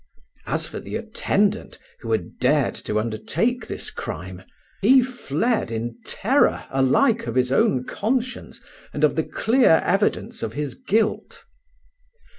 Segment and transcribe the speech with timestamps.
[0.47, 4.41] As for the attendant who had dared to undertake this crime,
[4.81, 8.61] he fled in terror alike of his own conscience
[8.93, 11.45] and of the clear evidence of his guilt.